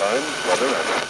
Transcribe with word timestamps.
Time, 0.00 0.22
weather, 0.46 0.74
and... 0.76 1.09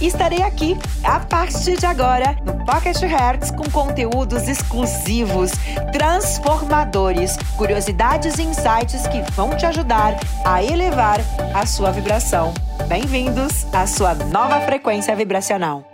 estarei 0.00 0.42
aqui 0.42 0.76
a 1.02 1.20
partir 1.20 1.78
de 1.78 1.86
agora 1.86 2.36
no 2.44 2.64
Pocket 2.64 3.00
Hertz 3.00 3.50
com 3.50 3.64
conteúdos 3.70 4.46
exclusivos, 4.48 5.52
transformadores, 5.92 7.36
curiosidades 7.56 8.38
e 8.38 8.42
insights 8.42 9.06
que 9.06 9.22
vão 9.32 9.56
te 9.56 9.64
ajudar 9.64 10.18
a 10.44 10.62
elevar 10.62 11.20
a 11.54 11.64
sua 11.64 11.90
vibração. 11.90 12.52
Bem-vindos 12.88 13.66
à 13.72 13.86
sua 13.86 14.14
nova 14.14 14.60
frequência 14.60 15.16
vibracional. 15.16 15.84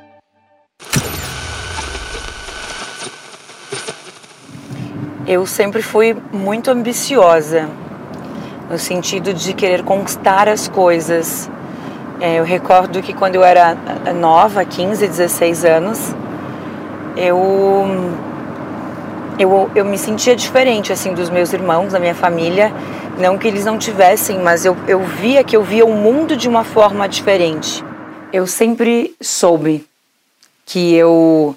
Eu 5.25 5.47
sempre 5.47 5.81
fui 5.81 6.15
muito 6.33 6.69
ambiciosa, 6.71 7.71
no 8.69 8.77
sentido 8.77 9.33
de 9.33 9.55
querer 9.55 9.85
conquistar 9.85 10.49
as 10.49 10.67
coisas 10.67 11.49
é, 12.23 12.39
eu 12.39 12.45
recordo 12.45 13.03
que 13.03 13.13
quando 13.13 13.35
eu 13.35 13.43
era 13.43 13.77
nova, 14.15 14.65
15, 14.65 15.09
16 15.09 15.65
anos, 15.65 16.15
eu, 17.17 17.37
eu, 19.37 19.69
eu 19.75 19.85
me 19.85 19.99
sentia 19.99 20.37
diferente 20.37 20.93
assim 20.93 21.15
dos 21.15 21.29
meus 21.29 21.53
irmãos, 21.53 21.93
da 21.93 21.99
minha 21.99 22.15
família. 22.15 22.73
Não 23.19 23.37
que 23.37 23.49
eles 23.49 23.65
não 23.65 23.77
tivessem, 23.77 24.39
mas 24.39 24.65
eu, 24.65 24.77
eu 24.87 25.01
via 25.01 25.43
que 25.43 25.57
eu 25.57 25.65
via 25.65 25.85
o 25.85 25.93
mundo 25.93 26.37
de 26.37 26.49
uma 26.49 26.63
forma 26.63 27.09
diferente. 27.09 27.85
Eu 28.33 28.47
sempre 28.47 29.17
soube 29.21 29.85
que 30.65 30.95
eu 30.95 31.57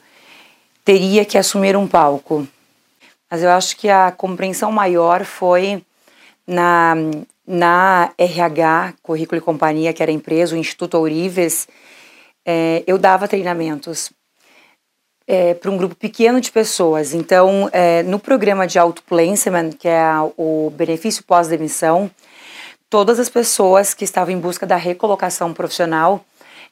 teria 0.83 1.23
que 1.23 1.37
assumir 1.37 1.77
um 1.77 1.85
palco. 1.85 2.47
Mas 3.29 3.43
eu 3.43 3.51
acho 3.51 3.77
que 3.77 3.87
a 3.87 4.11
compreensão 4.11 4.71
maior 4.71 5.25
foi 5.25 5.83
na 6.47 6.95
na 7.47 8.11
RH, 8.17 8.93
Currículo 9.01 9.39
e 9.39 9.43
Companhia, 9.43 9.93
que 9.93 10.01
era 10.01 10.11
a 10.11 10.15
empresa, 10.15 10.55
o 10.55 10.57
Instituto 10.57 10.97
Ourives, 10.97 11.67
é, 12.45 12.83
eu 12.87 12.97
dava 12.97 13.27
treinamentos 13.27 14.11
é, 15.27 15.53
para 15.53 15.71
um 15.71 15.77
grupo 15.77 15.95
pequeno 15.95 16.39
de 16.39 16.51
pessoas. 16.51 17.13
Então, 17.13 17.69
é, 17.71 18.03
no 18.03 18.19
programa 18.19 18.67
de 18.67 18.77
auto-placement, 18.77 19.71
que 19.71 19.87
é 19.87 20.03
o 20.37 20.71
benefício 20.75 21.23
pós-demissão, 21.23 22.09
todas 22.89 23.19
as 23.19 23.29
pessoas 23.29 23.93
que 23.93 24.03
estavam 24.03 24.33
em 24.33 24.39
busca 24.39 24.65
da 24.65 24.75
recolocação 24.75 25.53
profissional, 25.53 26.23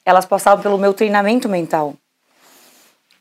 elas 0.04 0.24
passavam 0.24 0.62
pelo 0.62 0.78
meu 0.78 0.94
treinamento 0.94 1.48
mental. 1.48 1.94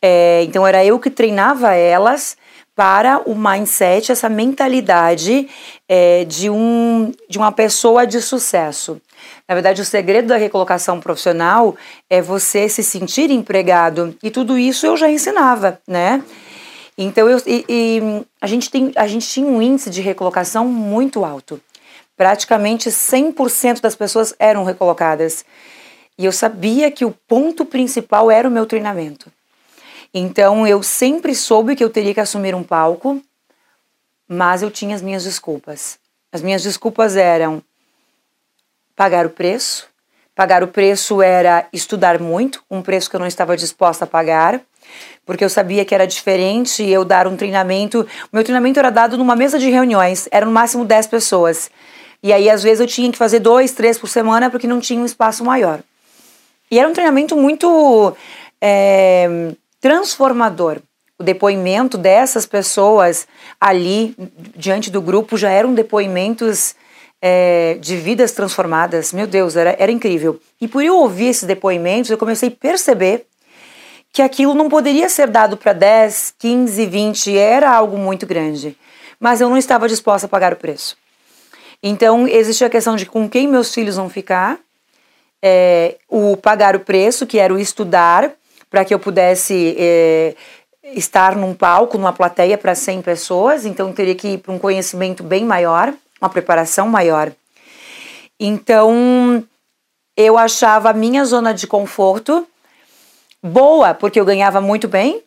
É, 0.02 0.44
então, 0.44 0.68
era 0.68 0.84
eu 0.84 1.00
que 1.00 1.10
treinava 1.10 1.74
elas 1.74 2.38
para 2.76 3.22
o 3.30 3.36
mindset, 3.36 4.12
essa 4.12 4.30
mentalidade 4.30 5.48
é, 5.88 6.26
de, 6.26 6.50
um, 6.50 7.12
de 7.30 7.38
uma 7.38 7.52
pessoa 7.52 8.06
de 8.06 8.22
sucesso. 8.22 9.00
Na 9.48 9.54
verdade, 9.56 9.82
o 9.82 9.86
segredo 9.86 10.30
da 10.30 10.38
recolocação 10.38 11.00
profissional 11.00 11.76
é 12.10 12.22
você 12.22 12.68
se 12.68 12.84
sentir 12.84 13.30
empregado, 13.30 14.16
e 14.24 14.32
tudo 14.32 14.58
isso 14.58 14.86
eu 14.86 14.98
já 14.98 15.10
ensinava, 15.10 15.80
né? 15.88 16.24
Então, 16.98 17.30
eu, 17.30 17.42
e, 17.46 17.66
e 17.68 18.02
a, 18.42 18.48
gente 18.48 18.70
tem, 18.70 18.92
a 18.96 19.08
gente 19.08 19.28
tinha 19.28 19.48
um 19.48 19.62
índice 19.62 19.90
de 19.90 20.02
recolocação 20.02 20.66
muito 20.66 21.26
alto. 21.26 21.60
Praticamente 22.16 22.90
100% 22.90 23.82
das 23.82 23.96
pessoas 23.96 24.34
eram 24.38 24.64
recolocadas. 24.64 25.44
E 26.18 26.26
eu 26.26 26.32
sabia 26.32 26.92
que 26.92 27.04
o 27.04 27.16
ponto 27.28 27.66
principal 27.66 28.30
era 28.30 28.48
o 28.48 28.52
meu 28.52 28.68
treinamento. 28.68 29.32
Então 30.14 30.68
eu 30.68 30.84
sempre 30.84 31.34
soube 31.34 31.76
que 31.76 31.84
eu 31.84 31.90
teria 31.90 32.14
que 32.14 32.20
assumir 32.20 32.54
um 32.54 32.64
palco, 32.64 33.22
mas 34.28 34.62
eu 34.62 34.70
tinha 34.70 34.96
as 34.96 35.02
minhas 35.02 35.24
desculpas. 35.24 35.98
As 36.32 36.42
minhas 36.42 36.62
desculpas 36.62 37.16
eram 37.16 37.64
pagar 38.96 39.26
o 39.26 39.30
preço. 39.30 39.88
Pagar 40.36 40.64
o 40.64 40.68
preço 40.68 41.22
era 41.22 41.68
estudar 41.72 42.20
muito, 42.20 42.64
um 42.70 42.82
preço 42.82 43.08
que 43.08 43.16
eu 43.16 43.20
não 43.20 43.28
estava 43.28 43.56
disposta 43.56 44.06
a 44.06 44.08
pagar, 44.08 44.60
porque 45.24 45.44
eu 45.44 45.50
sabia 45.50 45.86
que 45.86 45.94
era 45.94 46.08
diferente 46.08 46.84
eu 46.84 47.06
dar 47.06 47.28
um 47.28 47.38
treinamento. 47.38 48.02
O 48.02 48.36
meu 48.36 48.44
treinamento 48.44 48.80
era 48.80 48.90
dado 48.90 49.16
numa 49.16 49.36
mesa 49.36 49.60
de 49.60 49.70
reuniões, 49.70 50.28
eram 50.32 50.48
no 50.48 50.54
máximo 50.54 50.86
10 50.86 51.06
pessoas. 51.06 51.70
E 52.24 52.34
aí, 52.34 52.50
às 52.50 52.64
vezes, 52.64 52.80
eu 52.80 52.88
tinha 52.88 53.12
que 53.12 53.18
fazer 53.18 53.40
dois, 53.40 53.74
três 53.74 54.00
por 54.00 54.08
semana 54.08 54.50
porque 54.50 54.66
não 54.66 54.80
tinha 54.80 55.00
um 55.00 55.06
espaço 55.06 55.44
maior. 55.44 55.84
E 56.72 56.80
era 56.80 56.90
um 56.90 56.94
treinamento 56.94 57.36
muito. 57.36 58.16
É, 58.60 59.54
transformador. 59.84 60.80
O 61.20 61.24
depoimento 61.24 61.98
dessas 61.98 62.46
pessoas 62.46 63.28
ali 63.60 64.16
diante 64.56 64.90
do 64.90 65.02
grupo 65.02 65.36
já 65.36 65.50
eram 65.50 65.74
depoimentos 65.74 66.74
é, 67.22 67.78
de 67.82 67.98
vidas 67.98 68.32
transformadas. 68.32 69.12
Meu 69.12 69.28
Deus, 69.28 69.58
era, 69.58 69.76
era 69.78 69.92
incrível. 69.92 70.40
E 70.62 70.70
por 70.70 70.82
eu 70.82 70.96
ouvir 70.96 71.28
esses 71.28 71.44
depoimentos, 71.44 72.10
eu 72.10 72.18
comecei 72.18 72.48
a 72.48 72.52
perceber 72.52 73.26
que 74.14 74.22
aquilo 74.22 74.54
não 74.54 74.70
poderia 74.70 75.10
ser 75.10 75.28
dado 75.28 75.58
para 75.58 75.74
10, 75.74 76.36
15, 76.40 76.86
20, 76.86 77.38
era 77.38 77.70
algo 77.70 77.98
muito 77.98 78.26
grande. 78.26 78.78
Mas 79.20 79.42
eu 79.42 79.50
não 79.50 79.58
estava 79.58 79.90
disposta 79.90 80.28
a 80.28 80.30
pagar 80.30 80.54
o 80.54 80.58
preço. 80.58 80.96
Então, 81.82 82.26
existe 82.26 82.64
a 82.64 82.70
questão 82.70 82.96
de 82.96 83.06
com 83.06 83.30
quem 83.30 83.50
meus 83.50 83.74
filhos 83.74 83.98
vão 83.98 84.10
ficar, 84.10 84.60
é, 85.44 85.98
o 86.08 86.38
pagar 86.38 86.74
o 86.74 86.80
preço, 86.80 87.28
que 87.28 87.38
era 87.38 87.54
o 87.54 87.60
estudar, 87.60 88.34
para 88.74 88.84
que 88.84 88.92
eu 88.92 88.98
pudesse 88.98 89.76
é, 89.78 90.34
estar 90.96 91.36
num 91.36 91.54
palco, 91.54 91.96
numa 91.96 92.12
plateia 92.12 92.58
para 92.58 92.74
100 92.74 93.04
pessoas, 93.04 93.68
então 93.68 93.94
teria 93.94 94.16
que 94.16 94.30
ir 94.30 94.38
para 94.40 94.52
um 94.52 94.58
conhecimento 94.58 95.22
bem 95.22 95.46
maior, 95.46 95.94
uma 96.20 96.28
preparação 96.28 96.88
maior. 96.88 97.32
Então, 98.40 99.44
eu 100.18 100.40
achava 100.40 100.90
a 100.90 100.94
minha 100.94 101.24
zona 101.24 101.54
de 101.54 101.68
conforto 101.68 102.48
boa, 103.44 103.94
porque 103.94 104.20
eu 104.20 104.26
ganhava 104.26 104.60
muito 104.60 104.88
bem. 104.88 105.22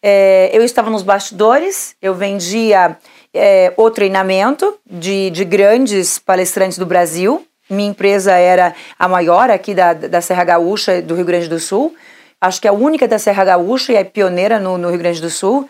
É, 0.00 0.48
eu 0.52 0.62
estava 0.62 0.88
nos 0.88 1.02
bastidores, 1.02 1.96
eu 2.00 2.14
vendia 2.14 2.96
é, 3.34 3.72
o 3.76 3.90
treinamento 3.90 4.78
de, 4.88 5.30
de 5.30 5.44
grandes 5.44 6.20
palestrantes 6.20 6.78
do 6.78 6.86
Brasil. 6.86 7.44
Minha 7.68 7.90
empresa 7.90 8.34
era 8.34 8.72
a 8.96 9.08
maior 9.08 9.50
aqui 9.50 9.74
da, 9.74 9.94
da 9.94 10.20
Serra 10.20 10.44
Gaúcha, 10.44 11.02
do 11.02 11.16
Rio 11.16 11.24
Grande 11.24 11.48
do 11.48 11.58
Sul 11.58 11.92
acho 12.40 12.60
que 12.60 12.66
é 12.66 12.70
a 12.70 12.74
única 12.74 13.08
da 13.08 13.18
Serra 13.18 13.44
Gaúcha 13.44 13.92
e 13.92 13.96
é 13.96 14.04
pioneira 14.04 14.58
no, 14.58 14.78
no 14.78 14.88
Rio 14.90 14.98
Grande 14.98 15.20
do 15.20 15.30
Sul. 15.30 15.68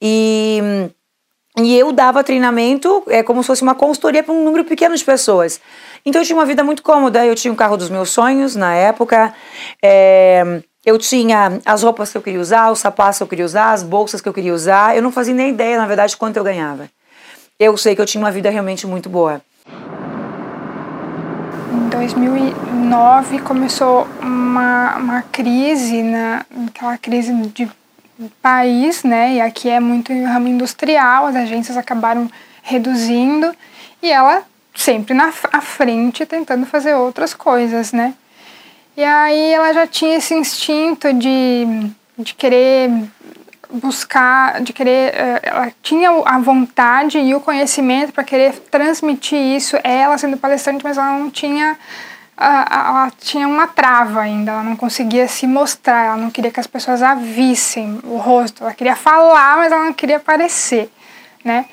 E, 0.00 0.60
e 1.58 1.78
eu 1.78 1.92
dava 1.92 2.24
treinamento 2.24 3.02
é 3.08 3.22
como 3.22 3.42
se 3.42 3.46
fosse 3.46 3.62
uma 3.62 3.74
consultoria 3.74 4.22
para 4.22 4.34
um 4.34 4.44
número 4.44 4.64
pequeno 4.64 4.96
de 4.96 5.04
pessoas. 5.04 5.60
Então 6.04 6.20
eu 6.20 6.26
tinha 6.26 6.36
uma 6.36 6.46
vida 6.46 6.62
muito 6.62 6.82
cômoda, 6.82 7.24
eu 7.24 7.34
tinha 7.34 7.50
o 7.50 7.54
um 7.54 7.56
carro 7.56 7.76
dos 7.76 7.88
meus 7.88 8.10
sonhos 8.10 8.54
na 8.54 8.74
época, 8.74 9.34
é, 9.82 10.62
eu 10.84 10.98
tinha 10.98 11.60
as 11.64 11.82
roupas 11.82 12.12
que 12.12 12.18
eu 12.18 12.22
queria 12.22 12.40
usar, 12.40 12.70
os 12.70 12.78
sapatos 12.78 13.18
que 13.18 13.22
eu 13.22 13.28
queria 13.28 13.44
usar, 13.44 13.72
as 13.72 13.82
bolsas 13.82 14.20
que 14.20 14.28
eu 14.28 14.34
queria 14.34 14.52
usar. 14.52 14.94
Eu 14.94 15.02
não 15.02 15.10
fazia 15.10 15.32
nem 15.32 15.50
ideia, 15.50 15.78
na 15.78 15.86
verdade, 15.86 16.16
quanto 16.16 16.36
eu 16.36 16.44
ganhava. 16.44 16.90
Eu 17.58 17.76
sei 17.76 17.94
que 17.94 18.02
eu 18.02 18.06
tinha 18.06 18.22
uma 18.22 18.30
vida 18.30 18.50
realmente 18.50 18.86
muito 18.86 19.08
boa. 19.08 19.40
Em 22.04 22.06
2009 22.06 23.38
começou 23.38 24.06
uma, 24.20 24.96
uma 24.98 25.22
crise, 25.22 26.02
né, 26.02 26.42
aquela 26.68 26.98
crise 26.98 27.32
de 27.32 27.66
país, 28.42 29.02
né, 29.02 29.36
e 29.36 29.40
aqui 29.40 29.70
é 29.70 29.80
muito 29.80 30.12
ramo 30.12 30.46
industrial, 30.46 31.24
as 31.24 31.34
agências 31.34 31.78
acabaram 31.78 32.30
reduzindo 32.62 33.56
e 34.02 34.12
ela 34.12 34.42
sempre 34.74 35.14
na 35.14 35.32
à 35.50 35.62
frente 35.62 36.26
tentando 36.26 36.66
fazer 36.66 36.92
outras 36.94 37.32
coisas, 37.32 37.90
né. 37.90 38.12
E 38.94 39.02
aí 39.02 39.54
ela 39.54 39.72
já 39.72 39.86
tinha 39.86 40.18
esse 40.18 40.34
instinto 40.34 41.10
de, 41.10 41.90
de 42.18 42.34
querer 42.34 42.90
buscar, 43.74 44.60
de 44.62 44.72
querer, 44.72 45.14
eh, 45.14 45.40
ela 45.42 45.72
tinha 45.82 46.10
a 46.24 46.38
vontade 46.38 47.18
e 47.18 47.34
o 47.34 47.40
conhecimento 47.40 48.12
para 48.12 48.24
querer 48.24 48.52
transmitir 48.70 49.38
isso, 49.38 49.76
ela 49.82 50.16
sendo 50.16 50.36
palestrante, 50.36 50.84
mas 50.84 50.96
ela 50.96 51.18
não 51.18 51.30
tinha, 51.30 51.76
ela 52.36 53.10
tinha 53.18 53.46
uma 53.48 53.66
trava 53.66 54.20
ainda, 54.20 54.52
ela 54.52 54.62
não 54.62 54.76
conseguia 54.76 55.26
se 55.28 55.46
mostrar, 55.46 56.06
ela 56.06 56.16
não 56.16 56.30
queria 56.30 56.50
que 56.50 56.60
as 56.60 56.66
pessoas 56.66 57.02
a 57.02 57.14
vissem 57.14 58.00
o 58.04 58.16
rosto, 58.16 58.62
ela 58.62 58.72
queria 58.72 58.96
falar, 58.96 59.56
mas 59.58 59.72
ela 59.72 59.84
não 59.84 59.92
queria 59.92 60.16
aparecer, 60.16 60.90
né? 61.44 61.66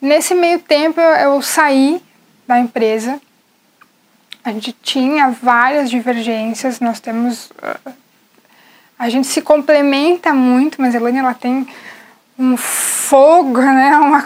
Nesse 0.00 0.34
meio 0.34 0.60
tempo 0.60 1.00
eu, 1.00 1.42
saí 1.42 2.00
da 2.46 2.58
empresa. 2.58 3.20
A 4.44 4.52
gente 4.52 4.72
tinha 4.72 5.30
várias 5.30 5.90
divergências, 5.90 6.78
nós 6.78 7.00
temos. 7.00 7.50
A 8.98 9.08
gente 9.08 9.28
se 9.28 9.40
complementa 9.40 10.34
muito, 10.34 10.80
mas 10.80 10.94
a 10.94 10.98
Elaine 10.98 11.18
ela 11.18 11.34
tem 11.34 11.66
um 12.38 12.56
fogo, 12.56 13.60
né? 13.60 13.96
Uma, 13.98 14.24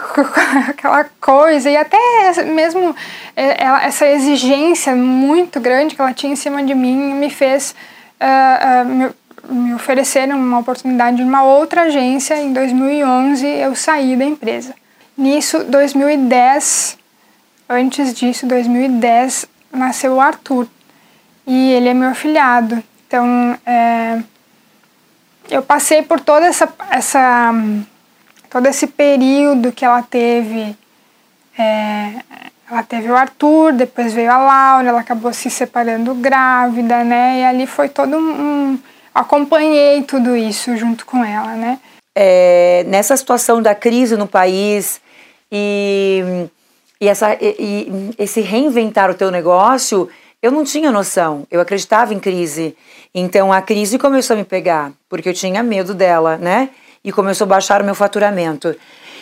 aquela 0.69 1.05
coisa, 1.19 1.69
e 1.69 1.77
até 1.77 1.97
mesmo 2.43 2.95
é, 3.35 3.63
ela, 3.63 3.83
essa 3.83 4.07
exigência 4.07 4.95
muito 4.95 5.59
grande 5.59 5.95
que 5.95 6.01
ela 6.01 6.13
tinha 6.13 6.33
em 6.33 6.35
cima 6.35 6.63
de 6.63 6.73
mim 6.73 7.13
me 7.15 7.29
fez 7.29 7.75
uh, 8.21 8.81
uh, 8.81 8.85
me, 8.85 9.09
me 9.49 9.73
oferecer 9.73 10.27
uma 10.33 10.59
oportunidade 10.59 11.17
de 11.17 11.23
uma 11.23 11.43
outra 11.43 11.83
agência. 11.83 12.35
Em 12.35 12.53
2011 12.53 13.45
eu 13.45 13.75
saí 13.75 14.15
da 14.15 14.25
empresa. 14.25 14.73
Nisso, 15.17 15.63
2010, 15.65 16.97
antes 17.69 18.13
disso, 18.13 18.47
2010, 18.47 19.45
nasceu 19.71 20.13
o 20.13 20.21
Arthur 20.21 20.67
e 21.45 21.71
ele 21.73 21.89
é 21.89 21.93
meu 21.93 22.09
afilhado. 22.09 22.83
Então, 23.07 23.57
é, 23.65 24.19
eu 25.49 25.61
passei 25.61 26.01
por 26.01 26.19
toda 26.19 26.45
essa, 26.45 26.71
essa 26.89 27.51
todo 28.49 28.67
esse 28.67 28.87
período 28.87 29.71
que 29.71 29.83
ela 29.83 30.01
teve. 30.01 30.75
É, 31.57 32.13
ela 32.69 32.83
teve 32.83 33.09
o 33.09 33.15
Arthur, 33.15 33.73
depois 33.73 34.13
veio 34.13 34.31
a 34.31 34.37
Laura, 34.37 34.87
ela 34.87 35.01
acabou 35.01 35.31
se 35.33 35.49
separando 35.49 36.15
grávida, 36.15 37.03
né? 37.03 37.39
E 37.39 37.43
ali 37.43 37.67
foi 37.67 37.89
todo 37.89 38.17
um, 38.17 38.79
acompanhei 39.13 40.01
tudo 40.03 40.35
isso 40.35 40.75
junto 40.75 41.05
com 41.05 41.23
ela, 41.23 41.55
né? 41.55 41.79
É, 42.15 42.83
nessa 42.87 43.15
situação 43.17 43.61
da 43.61 43.75
crise 43.75 44.15
no 44.15 44.27
país, 44.27 45.01
e, 45.51 46.47
e, 46.99 47.07
essa, 47.07 47.35
e, 47.35 47.55
e 47.59 48.15
esse 48.17 48.41
reinventar 48.41 49.11
o 49.11 49.13
teu 49.13 49.29
negócio, 49.29 50.09
eu 50.43 50.51
não 50.51 50.65
tinha 50.65 50.91
noção. 50.91 51.47
Eu 51.49 51.61
acreditava 51.61 52.13
em 52.13 52.19
crise. 52.19 52.75
Então 53.15 53.53
a 53.53 53.61
crise 53.61 53.97
começou 53.97 54.33
a 54.33 54.37
me 54.37 54.43
pegar, 54.43 54.91
porque 55.07 55.29
eu 55.29 55.33
tinha 55.33 55.63
medo 55.63 55.93
dela, 55.93 56.37
né? 56.37 56.69
E 57.01 57.13
começou 57.13 57.45
a 57.45 57.47
baixar 57.47 57.81
o 57.81 57.85
meu 57.85 57.95
faturamento. 57.95 58.75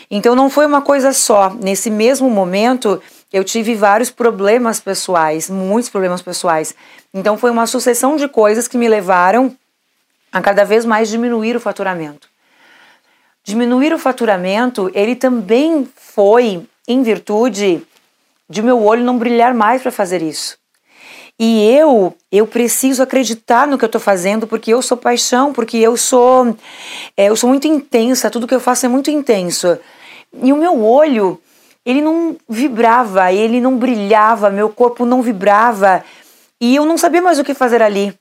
Então 0.10 0.36
não 0.36 0.50
foi 0.50 0.66
uma 0.66 0.82
coisa 0.82 1.14
só. 1.14 1.52
Nesse 1.54 1.92
mesmo 1.92 2.28
momento, 2.28 3.00
eu 3.32 3.44
tive 3.44 3.76
vários 3.76 4.10
problemas 4.10 4.80
pessoais, 4.80 5.48
muitos 5.48 5.92
problemas 5.92 6.24
pessoais. 6.24 6.74
Então 7.14 7.38
foi 7.38 7.52
uma 7.52 7.68
sucessão 7.68 8.16
de 8.16 8.28
coisas 8.28 8.68
que 8.68 8.78
me 8.78 8.90
levaram 8.90 9.56
a 10.32 10.42
cada 10.42 10.66
vez 10.66 10.86
mais 10.86 11.08
diminuir 11.08 11.56
o 11.56 11.60
faturamento. 11.60 12.28
Diminuir 13.44 13.94
o 13.94 14.00
faturamento, 14.00 14.90
ele 14.96 15.16
também 15.16 15.88
foi 15.96 16.66
em 16.88 17.04
virtude 17.04 17.86
de 18.50 18.62
meu 18.64 18.84
olho 18.84 19.04
não 19.04 19.20
brilhar 19.20 19.54
mais 19.54 19.84
para 19.84 19.92
fazer 19.92 20.24
isso. 20.24 20.61
E 21.40 21.66
eu, 21.72 22.16
eu 22.32 22.46
preciso 22.46 23.02
acreditar 23.02 23.68
no 23.68 23.78
que 23.78 23.84
eu 23.84 23.88
estou 23.88 24.02
fazendo 24.02 24.46
porque 24.46 24.72
eu 24.72 24.82
sou 24.82 24.96
paixão, 24.96 25.52
porque 25.52 25.78
eu 25.78 25.98
sou, 25.98 26.56
é, 27.18 27.26
eu 27.30 27.36
sou 27.36 27.50
muito 27.50 27.68
intensa, 27.68 28.30
tudo 28.30 28.48
que 28.48 28.54
eu 28.54 28.60
faço 28.60 28.86
é 28.86 28.90
muito 28.90 29.10
intenso. 29.10 29.78
E 30.42 30.54
o 30.54 30.58
meu 30.58 30.84
olho, 30.84 31.42
ele 31.86 32.02
não 32.02 32.36
vibrava, 32.48 33.32
ele 33.34 33.60
não 33.60 33.76
brilhava, 33.78 34.50
meu 34.50 34.70
corpo 34.70 35.06
não 35.06 35.22
vibrava 35.22 36.04
e 36.60 36.76
eu 36.76 36.86
não 36.86 36.98
sabia 36.98 37.22
mais 37.22 37.40
o 37.40 37.44
que 37.44 37.54
fazer 37.54 37.82
ali. 37.82 38.14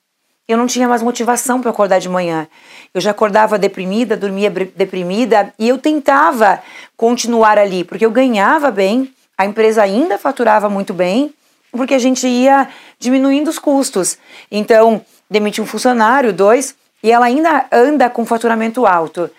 Eu 0.48 0.56
não 0.56 0.66
tinha 0.66 0.88
mais 0.88 1.02
motivação 1.02 1.60
para 1.60 1.70
acordar 1.70 2.00
de 2.00 2.08
manhã. 2.08 2.48
Eu 2.92 3.00
já 3.00 3.12
acordava 3.12 3.56
deprimida, 3.58 4.16
dormia 4.16 4.50
deprimida 4.50 5.52
e 5.58 5.68
eu 5.68 5.78
tentava 5.78 6.60
continuar 6.96 7.58
ali, 7.58 7.84
porque 7.84 8.04
eu 8.04 8.10
ganhava 8.10 8.70
bem, 8.70 9.12
a 9.38 9.46
empresa 9.46 9.82
ainda 9.82 10.18
faturava 10.18 10.68
muito 10.68 10.92
bem, 10.92 11.32
porque 11.72 11.94
a 11.94 11.98
gente 11.98 12.26
ia 12.26 12.68
diminuindo 12.98 13.48
os 13.48 13.58
custos. 13.58 14.18
Então, 14.50 15.04
demiti 15.28 15.60
um 15.60 15.66
funcionário, 15.66 16.32
dois, 16.32 16.74
e 17.02 17.10
ela 17.10 17.26
ainda 17.26 17.66
anda 17.72 18.10
com 18.10 18.24
faturamento 18.26 18.86
alto. 18.86 19.30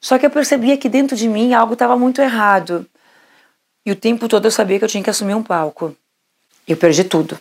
Só 0.00 0.18
que 0.18 0.26
eu 0.26 0.30
percebia 0.30 0.76
que 0.76 0.88
dentro 0.88 1.16
de 1.16 1.28
mim 1.28 1.54
algo 1.54 1.72
estava 1.72 1.96
muito 1.96 2.20
errado. 2.20 2.86
E 3.84 3.90
o 3.90 3.96
tempo 3.96 4.28
todo 4.28 4.46
eu 4.46 4.50
sabia 4.50 4.78
que 4.78 4.84
eu 4.84 4.88
tinha 4.88 5.02
que 5.02 5.10
assumir 5.10 5.34
um 5.34 5.42
palco. 5.42 5.96
Eu 6.66 6.76
perdi 6.76 7.04
tudo. 7.04 7.38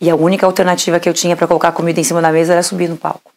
E 0.00 0.08
a 0.08 0.14
única 0.14 0.46
alternativa 0.46 1.00
que 1.00 1.08
eu 1.08 1.14
tinha 1.14 1.36
para 1.36 1.46
colocar 1.46 1.72
comida 1.72 2.00
em 2.00 2.04
cima 2.04 2.20
da 2.20 2.30
mesa 2.30 2.52
era 2.52 2.62
subir 2.62 2.88
no 2.88 2.96
palco. 2.96 3.32